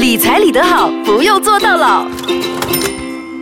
[0.00, 2.06] 理财理得好，不用做到老。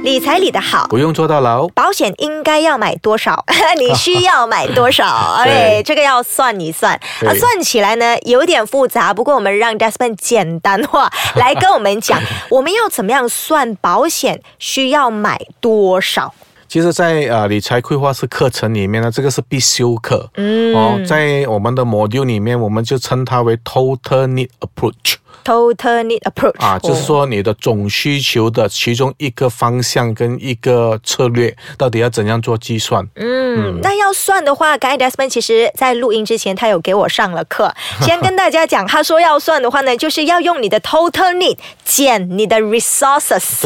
[0.03, 1.69] 理财理得好，不用做到老。
[1.69, 3.45] 保险应该要买多少？
[3.79, 5.07] 你需要买多少？
[5.47, 6.95] 哎，这个要算一算
[7.25, 9.15] 啊，算起来呢有点复杂。
[9.15, 16.35] 不过我们让 Desmond 简单化来跟我们讲， 我们要怎么样算保险需要买多少？
[16.67, 20.29] 其实，在呃理财规划师课程里面呢，这个是必修课。
[20.35, 25.15] 嗯，哦，在我们的 module 里面，我们就称它为 Total Need Approach。
[25.45, 33.07] Total Need Approach 啊，就是说你的总需求的其中一个方向跟一个策略，到底要怎样做计算？
[33.17, 37.73] 嗯，那要算的话，刚才 Desmond 其实在录音之前，他有给我上了课。
[38.03, 43.63] 先跟大家讲，他说要算的话呢，就是要用你的 Total Need 减你的 Resources。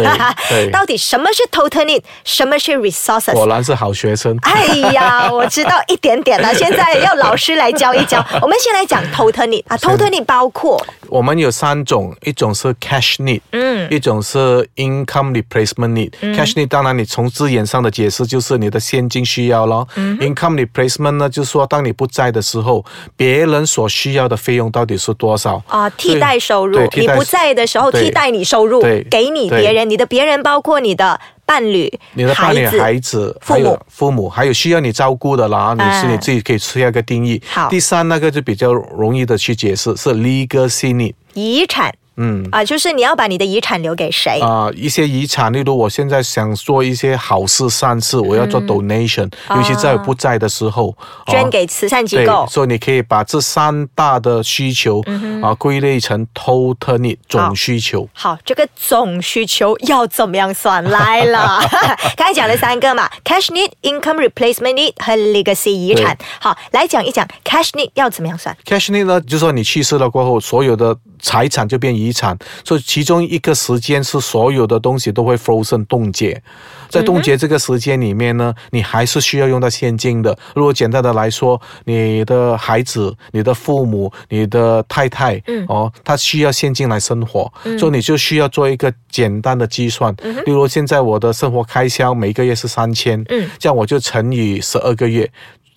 [0.49, 3.33] 对， 到底什么是 Total Need，什么是 Resources？
[3.33, 4.37] 果然是好学生。
[4.43, 6.55] 哎呀， 我知道一点点了。
[6.55, 8.25] 现在要老师来教一教。
[8.41, 16.11] 我们先来讲 Total Need 啊，Total Need 包括我们有三种，一种是 Cash Need，嗯，一种是 Income Replacement Need。
[16.35, 19.87] Cash Need 当然你从字眼上的解释就是你的现金需要咯。
[19.95, 22.85] Income Replacement 呢，就是说当你不在的时候，
[23.17, 25.89] 别人所需要的费用到底是多少啊？
[25.91, 31.21] 替代收入，你不在的时候替代你收入，给你别人，你的别人包括你的。
[31.45, 37.43] 伴侣、你的伴侣、孩子、父母、父母，还有需要你照顾的啦，你是你自己可以下一个定义。
[37.49, 41.93] 好，第三那个就比较容易的去解释，是 legacy 遗产。
[42.17, 44.71] 嗯啊，就是你要把你的遗产留给谁啊？
[44.75, 50.95] 一些遗产，例如我现在想做一些好事善事，我要做 donation，尤其在不在的时候，
[51.27, 52.47] 捐给慈善机构。
[52.49, 55.03] 所以你可以把这三大的需求
[55.43, 58.09] 啊归类成 total need 总需求。
[58.13, 61.61] 好，这个总需求要怎么样算来了？
[62.17, 66.17] 刚才讲了三个嘛，cash need、income replacement need 和 legacy 遗产。
[66.41, 76.43] 好，来讲一讲 cash need 要怎么样算？cash need 呢，就是说你去世了过后，所有的财产就变遗产，所以其中一个时间是所有的东西都会 frozen 冻结，
[76.89, 80.37] 在冻结这个时间里面呢，你还是需要用到现金的。
[80.55, 85.65] 如果简单的来说，你的孩子、你的父母、你的太太，嗯。
[85.69, 90.15] 哦，他需要现金来生活，所以你就需要做一个简单的计算。
[90.45, 93.25] 例如现在我的生活开销每个月是三千，
[93.59, 95.31] 这样我就乘以十二个月。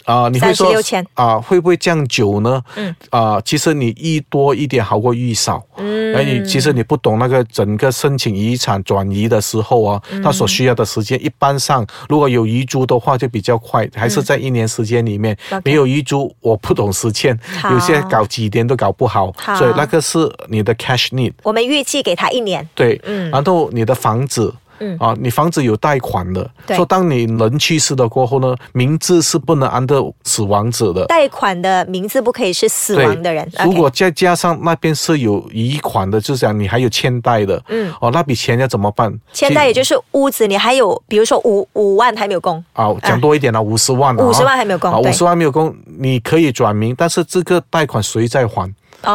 [0.06, 0.72] 啊，你会说
[1.16, 2.62] 啊，会不会降久呢？
[2.76, 5.64] 嗯，啊，其实你一多一点好过一少。
[5.78, 15.36] 嗯，而你其实你不懂那个整个申请遗产转移的时候啊，它所需要的时间，一般上如果有遗嘱的话就比较快，还是在一年时间里面。
[15.64, 17.38] 没有遗嘱，我不懂时间，
[17.72, 19.34] 有些搞几年都搞不好。
[19.58, 21.34] 所以那个是你的 cash need。
[21.44, 22.68] 我们预计给他一年。
[22.76, 24.54] 对，嗯，然后你的房子。
[24.80, 24.98] 嗯。
[25.00, 33.50] 啊，你房子有贷款的，说当你人去世了过后呢，名字是不能安的死亡者的，贷款的名字不可以是死亡的人。
[33.64, 39.14] 如果再加上那边是有遗款的，就是讲你还有欠贷的，嗯，哦，那笔钱要怎么办？
[39.34, 42.64] 欠贷也就是屋子，你还有，比如说五五万还没有供。
[42.74, 48.74] 啊，讲多一点了，五十万，五十万还没有供，五十万没有供，你可以转名，但是这个贷款谁在还？
[49.04, 49.12] 哦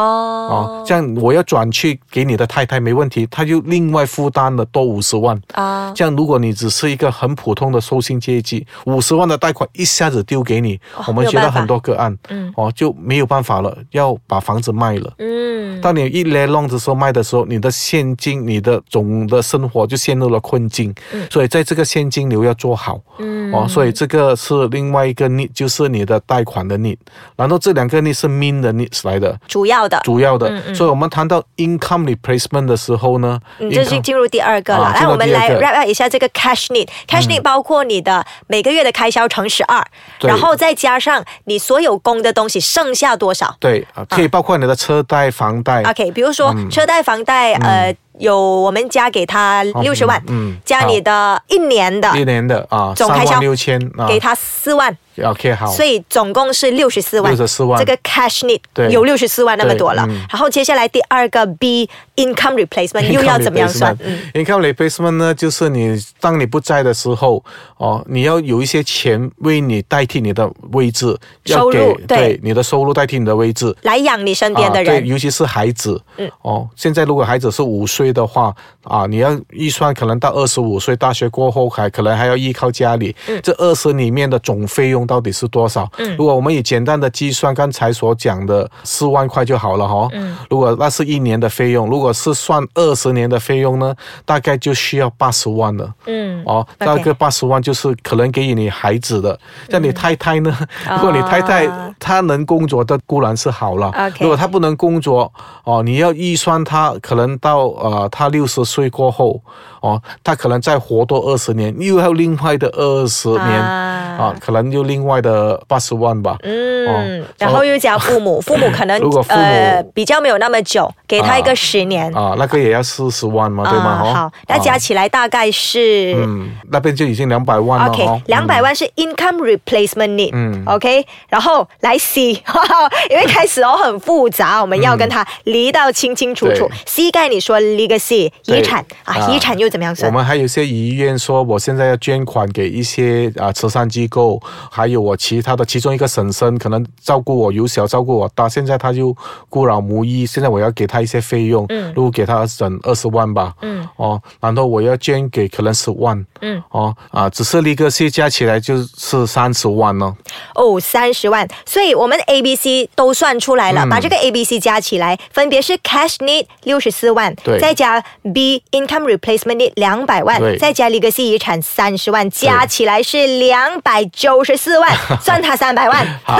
[0.50, 5.92] 哦，这样我要转去给你的太太没问题，他就另外负担了多五十万啊。
[5.94, 15.12] 这样如果你只是一个很普通的收薪阶级，五十万的贷款一下子丢给你，我们学到很多个案，嗯，哦就没有办法了，要把房子卖了。
[15.18, 20.94] 嗯，当你一来浪子时候卖的时候，你的现金、你的总的生活就陷入了困境。
[21.12, 23.00] 嗯，所以在这个现金流要做好。
[23.18, 26.97] 嗯，哦，所以这个是另外一个逆，就是你的贷款的逆。
[27.36, 29.69] 然后这两个逆是 mean 的逆来的，主要。
[29.88, 34.92] 的主要的，所以我们谈到 income replacement 的时候呢，你，就是进入第二个了。
[34.92, 36.88] 来，我们来 wrap 一下这个 cash need。
[37.06, 39.84] cash need 包括你的每个月的开销乘十二，
[40.20, 43.54] 然后再加上你所有供的东西剩下多少？
[43.60, 45.82] 对，可以包括你的车贷、房贷。
[45.82, 47.94] OK，比如说车贷、房贷，呃。
[48.19, 60.04] 有我们加给他六十万，嗯，加你的一年的，一年的啊，总开销六千，给他四万，OK 好，所以总共是六十四万，六十四万，这个 cash need 有六十四万那么多了。
[60.28, 63.97] 然后接下来第二个 B income replacement 又要怎么样算
[64.34, 67.45] ？income replacement 呢，就是你当你不在的时候，
[67.77, 78.01] 哦，你要有一些钱为你代替你的位置，收入对你的收入代替你的位置，来养你身边的人，对，尤其是孩子，嗯，哦，现在如果孩子是五岁。
[78.01, 78.54] 岁的话
[78.84, 83.15] 啊，你要预算可能到二十五岁，大学过后还可能还要依靠家里。
[83.27, 83.39] 嗯。
[83.42, 85.91] 这二十里面的总费用到底是多少？
[85.98, 86.16] 嗯。
[86.16, 90.08] 如果我们以简单的计算，刚才所讲的四万块就好了哈。
[90.12, 90.36] 嗯。
[90.48, 93.94] 如果那是一年的费用，如果是算二十年的费用呢，
[94.24, 95.92] 大概就需要八十万了。
[96.06, 99.38] 嗯，哦那个八十万就是可能给予你孩子的，
[99.68, 100.56] 像你太太呢？
[100.97, 105.32] 如果你太太啊她能工作的固然是好了如果她不能工作，
[105.64, 109.41] 哦，你要预算她可能到呃她六十岁过后，
[109.80, 116.36] 哦，她可能再活多二十年，又要另外的二十年啊啊可能又另外的八十万吧。
[116.42, 124.12] 嗯哦，然后又加父母，父母可能 如果父母呃比较没有那么久，给他一个啊十年，啊，那个也要四十万嘛，对吗？
[124.14, 126.14] 好，那加啊起来大概是。
[126.16, 128.20] 嗯，那边就已经两百万了 OK，哦。
[128.26, 132.32] 两百万是 income replacement need，嗯 OK，然后来 C，
[133.10, 136.70] 因为开始哦很复杂，我们要跟他离到清清楚楚对。
[136.86, 140.10] C 盖你说 legacy 遗产啊，啊遗产又怎么样我？
[140.10, 144.39] 们还有些遗愿说，我现在要捐款给一些啊慈善机构，
[144.71, 149.16] 还有我其他的其中一个婶婶，可能照顾我由小照顾我大，现在他就
[149.48, 151.91] 孤老无依，现在我要给他一些费用，嗯。
[151.97, 153.89] 如果给他整二十万吧，嗯。
[153.97, 160.15] 哦，然后我要捐给可能十万，嗯，哦啊，只是利个些加起来就是三十万呢，
[160.54, 163.89] 哦，三十万，所以我们 A、B、C 都算出来了，嗯。
[163.89, 167.59] 把这个 A、B、C 加起来，分别是 cash need 六十四万，对。
[167.59, 168.03] 再加
[168.34, 170.59] B income replacement need 两百万，对。
[170.59, 174.91] 再加 legacy 遗产三十万，加起来是两百九十四万，
[175.21, 176.07] 算他三百万。
[176.22, 176.39] 好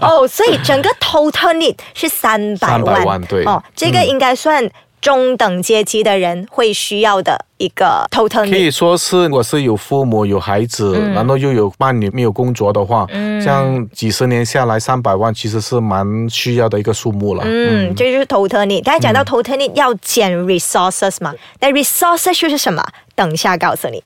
[0.02, 4.68] 哦，所以整个 total need 是三百万，300万对哦，这个嗯应该算
[5.00, 8.56] 中等阶级的人会需要的一个 total 可。
[8.56, 17.42] 以说是我是有父母有孩子，嗯然后又有伴侣没有工作的话，这样几十年下来三百万其实是蛮需要的一个数目了。
[17.44, 18.84] 嗯，这就是 total need。
[18.84, 22.84] 刚才讲到 total need 要减 resources 嘛，那 resources 又是什么？
[23.16, 24.00] 等一下告诉你。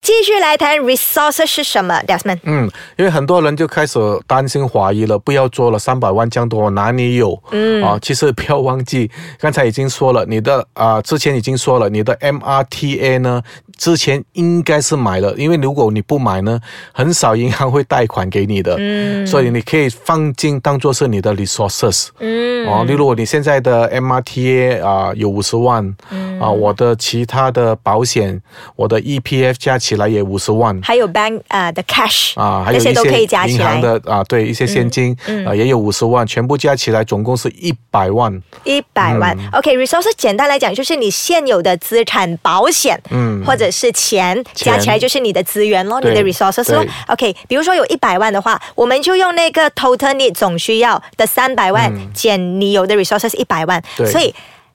[0.00, 2.38] 继续来谈 resources 是什么，Desmond。
[2.44, 7.40] 嗯，因为很多人就开始担心怀疑了，不要做了，三百万这样多，哪里有？
[7.50, 13.42] 嗯啊，其实不要忘记，刚才已经说了，你的啊、之前已经说了，你的 MRTA 呢，
[13.78, 16.60] 之前应该是买了，因为如果你不买呢，
[16.92, 22.08] 很少银行会贷款给你的，嗯所以你可以放进当做是你的 resources。
[22.18, 28.42] 嗯哦，例如你现在的 MRTA 啊、有五十万，嗯啊、我的其他的保险，
[28.74, 30.78] 我的 EPF 加起来也五十万。
[30.82, 38.42] 还有 bank 呃的 cash 啊，还有一些都可以加起银行的啊，对一些现金，嗯啊，也有五十万，全部加起来总共是一百万。
[38.64, 39.36] 一百万。
[39.52, 46.84] OK，resources、简单来讲就是你现有的资产、保险，嗯或者是钱，钱加起来就是你的资源咯，你的 resources 咯。
[47.08, 54.34] OK，比如说有一百万的话，我们就用那个 total need 总需要的三百万、减你有的 resources 一百万，对所以。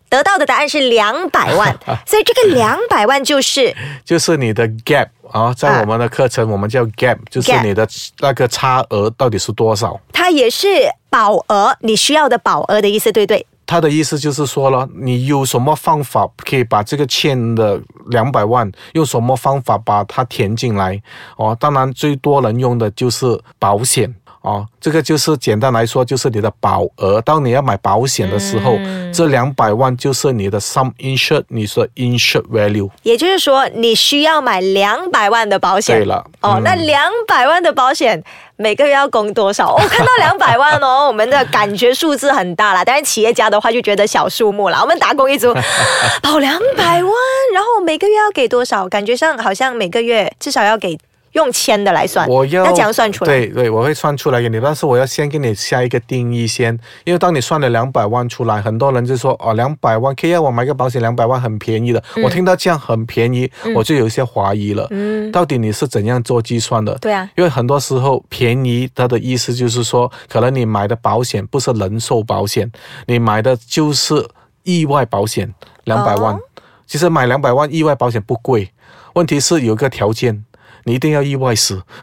[0.09, 1.75] 得到的答案是两百万，
[2.05, 3.75] 所以这个两百万就是
[4.05, 7.87] 就是你的 gap 啊，在我们的课程我们叫 gap，就是你的
[8.19, 9.99] 那个差额到底是多少。
[10.11, 10.67] 它也是
[11.09, 13.43] 保额，你需要的保额的意思，对不对？
[13.73, 17.81] 他的意思就是说了，你有什么方法可以把这个欠的
[18.11, 21.01] 两百万，用什么方法把它填进来？
[21.37, 23.25] 哦，当然最多能用的就是
[23.57, 24.13] 保险。
[24.43, 27.21] 哦，这个就是简单来说，就是你的保额。
[27.21, 28.77] 当你要买保险的时候，
[29.13, 32.89] 这两百万就是你的 sum insured，你说 insured value。
[33.03, 35.97] 也就是说，你需要买两百万的保险。
[35.97, 38.21] 对了哦，嗯那两百万的保险
[38.57, 39.73] 每个月要供多少？
[39.73, 42.83] 我、哦、看到两百万哦， 我们的感觉数字很大啦。
[42.83, 44.81] 但是企业家的话就觉得小数目啦。
[44.81, 45.53] 我们打工一族
[46.21, 47.13] 保两百万，
[47.53, 48.89] 然后每个月要给多少？
[48.89, 50.99] 感觉上好像每个月至少要给。
[51.33, 53.31] 用千的来算，我要那怎样算出来？
[53.31, 62.03] 对对，我会算出来给你，但是我要先给你下一个定义先，因为当你算了两百万出来，很多人就说哦，两百万可以让我买个保险，两百万很便宜的。
[62.23, 64.87] 我听到这样很便宜，我就有一些怀疑了。
[64.91, 66.95] 嗯到底你是怎样做计算的？
[66.99, 72.71] 对啊，因为很多时候便宜，它的意思就是说，可能你买的保险不是人寿保险，
[73.07, 74.27] 你买的就是
[74.61, 75.53] 意外保险，
[75.85, 76.35] 两百万。
[76.35, 76.39] 哦
[76.85, 78.69] 其实买两百万意外保险不贵，
[79.13, 80.43] 问题是有一个条件，
[80.85, 81.83] 你一定要意外死。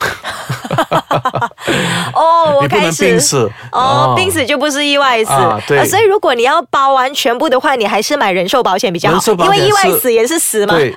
[2.14, 3.04] 哦，我开始。
[3.04, 3.50] 病死。
[3.72, 5.30] 哦，病死就不是意外死。
[5.32, 5.84] 啊对。
[5.86, 10.74] 所以如果你要包完全部的话，你还是买人寿保险比较好，人寿保因为意外死也是死嘛。
[10.74, 10.94] 对，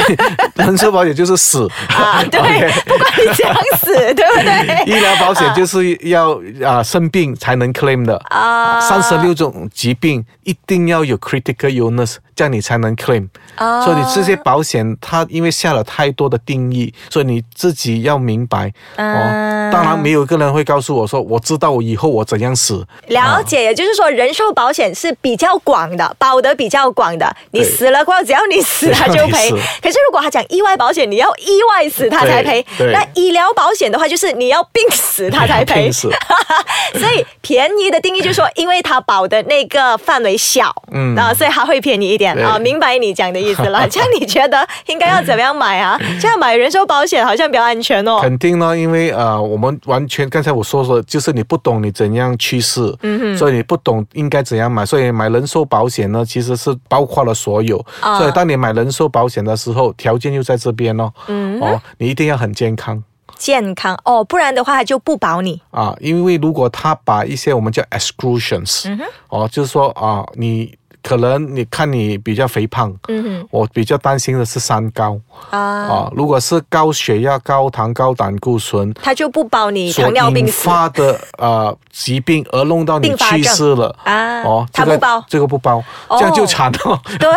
[0.56, 1.68] 人寿保险就是死。
[1.88, 2.40] 啊，对
[2.86, 4.84] 不管你这样死，对不对？
[4.86, 8.16] 医疗保险就是要啊生病才能 claim 的。
[8.28, 8.80] 啊。
[8.80, 13.28] 三十六种疾病一定要有 critical illness，这样你才能 claim。
[13.56, 13.84] 啊。
[13.84, 19.04] 所以你这些保险它因为下了太多的定义，所以你自己要明白哦。
[19.04, 19.70] 啊。
[19.72, 22.84] 当然没有一个人会告诉我说，我知道我以后我怎样死。
[23.06, 27.34] 了解，也就是说，人寿保险是比较广的，保的比较广的。
[27.52, 29.50] 你死了过后，只要你死，他就赔。
[29.80, 32.64] 可是如果他讲意外保险，你要意外死他才赔。
[32.92, 35.90] 那医疗保险的话，就是你要病死他才赔。
[35.92, 42.58] 所以便宜的定义就是说，因为他保的那个范围小，嗯，啊，所以他会便宜一点啊。
[42.58, 43.88] 明白你讲的意思了。
[43.88, 45.98] 这样你觉得应该要怎么样买啊？
[46.20, 48.18] 这样买人寿保险好像比较安全哦。
[48.22, 57.76] 肯定呢，因为呃，我们完全刚才我说说，就是你不懂你怎样去世，嗯所以你不懂应该怎样买，所以买人寿保险呢，其实是包括了所有。
[58.00, 63.02] 啊所以当你买人寿保险的时候，条件就在这边哦，嗯，哦，你一定要很健康。
[63.36, 65.60] 健康哦，不然的话它就不保你。
[65.70, 68.96] 啊，因为如果他把一些我们叫 exclusions，、
[69.28, 70.72] 哦，就是说啊，你
[71.02, 75.18] 可能你看你比较肥胖，嗯我比较担心的是三高。
[75.50, 86.16] 啊，啊，如果是高血压、高糖、高胆固醇它就不保你糖尿病发的呃疾病而弄到你去世了啊哦，这个它不包这个不包，哦。
[86.18, 87.00] 这样就惨了。
[87.18, 87.28] 对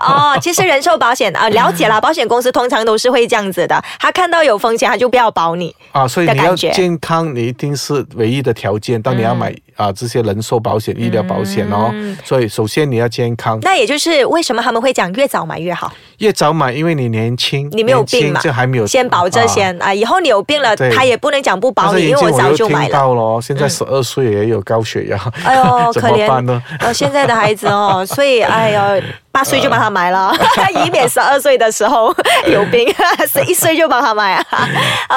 [0.00, 5.74] 哦，其实人寿保险啊， 了解啦，保险公司通常都是会这样子的，他看到有风险，他就不要保你。
[5.92, 9.00] 啊，所以你要健康，你一定是唯一的条件。
[9.00, 12.16] 当你要买啊、这些人寿保险、医疗保险哦，嗯。
[12.24, 15.92] 所以首先你要健康，那也就是为什么他们会讲越早买越好，
[16.24, 22.94] 越早买，因为你年轻，你没有病嘛，这还没有先保这些啊以后你有病了，他也不能讲不保你，因为我早就买了。
[22.94, 26.62] 到了，现在十二岁也有高血压，哎呦， 可怜呢？
[26.80, 30.32] 呃，现在的孩子哦， 所以哎呦，八岁就帮他买了，
[30.86, 32.14] 以免十二岁的时候
[32.46, 32.88] 有病，
[33.30, 34.68] 十一岁就帮他买啊。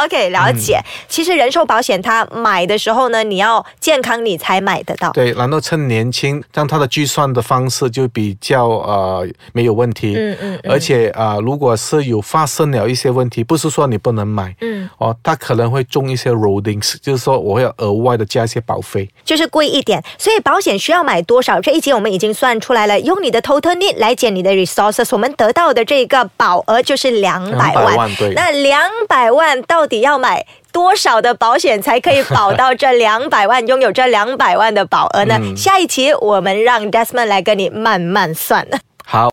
[0.04, 0.80] OK，了解。
[1.08, 5.12] 其实人寿保险它买的时候呢，你要健康你才买得到。
[5.12, 10.16] 对，然后趁年轻，让他的计算的方式就比较呃没有问题。
[10.18, 19.10] 嗯嗯嗯而且啊、呃如果是有发生了一些问题，不是说你不能买，嗯，哦，他可能会中一些 roadings，就是说我会要额外的加一些保费。
[19.24, 21.62] 就是贵一点，所以保险需要买多少？
[21.62, 27.94] 这一集我们已经算出来了，用你的 total need 来减你的 resources，我们得到的这个保额就是两百万。
[27.94, 30.46] 200万对那两百万到底要买？
[30.74, 35.40] 多少的保险才可以保到这两百万，拥有这两百万的保额呢？
[35.56, 38.68] 下一期我们让 Desmond 来跟你慢慢算。